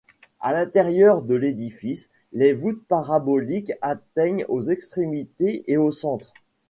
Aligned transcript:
À 0.39 0.51
l'intérieur 0.53 1.21
de 1.21 1.35
l'édifice, 1.35 2.09
les 2.33 2.53
voûtes 2.53 2.83
paraboliques 2.87 3.73
atteignent 3.83 4.45
aux 4.49 4.63
extrémités, 4.63 5.63
et 5.67 5.77
au 5.77 5.91
centre. 5.91 6.33